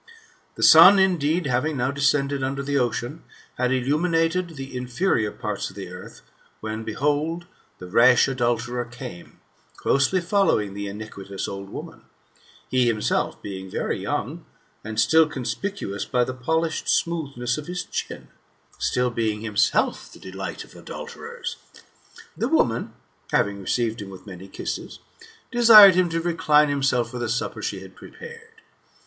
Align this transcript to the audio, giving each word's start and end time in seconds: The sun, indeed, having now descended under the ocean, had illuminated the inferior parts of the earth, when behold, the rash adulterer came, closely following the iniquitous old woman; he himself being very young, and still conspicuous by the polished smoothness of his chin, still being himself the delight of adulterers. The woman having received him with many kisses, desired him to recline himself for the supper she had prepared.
The 0.55 0.63
sun, 0.63 0.97
indeed, 0.97 1.45
having 1.45 1.77
now 1.77 1.91
descended 1.91 2.41
under 2.43 2.63
the 2.63 2.75
ocean, 2.75 3.23
had 3.59 3.71
illuminated 3.71 4.55
the 4.55 4.75
inferior 4.75 5.31
parts 5.31 5.69
of 5.69 5.75
the 5.75 5.89
earth, 5.89 6.23
when 6.59 6.83
behold, 6.83 7.45
the 7.77 7.85
rash 7.85 8.27
adulterer 8.27 8.83
came, 8.85 9.41
closely 9.75 10.19
following 10.19 10.73
the 10.73 10.87
iniquitous 10.87 11.47
old 11.47 11.69
woman; 11.69 12.01
he 12.67 12.87
himself 12.87 13.39
being 13.43 13.69
very 13.69 13.99
young, 13.99 14.43
and 14.83 14.99
still 14.99 15.27
conspicuous 15.27 16.03
by 16.03 16.23
the 16.23 16.33
polished 16.33 16.89
smoothness 16.89 17.59
of 17.59 17.67
his 17.67 17.83
chin, 17.83 18.29
still 18.79 19.11
being 19.11 19.41
himself 19.41 20.11
the 20.11 20.19
delight 20.19 20.63
of 20.63 20.75
adulterers. 20.75 21.57
The 22.35 22.47
woman 22.49 22.95
having 23.31 23.61
received 23.61 24.01
him 24.01 24.09
with 24.09 24.25
many 24.25 24.47
kisses, 24.47 24.97
desired 25.51 25.93
him 25.93 26.09
to 26.09 26.19
recline 26.21 26.69
himself 26.69 27.11
for 27.11 27.19
the 27.19 27.29
supper 27.29 27.61
she 27.61 27.81
had 27.81 27.95
prepared. 27.95 28.63